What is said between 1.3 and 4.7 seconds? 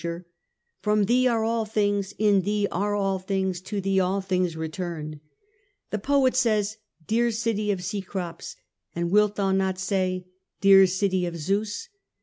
all things; in thee are all things; to thee all things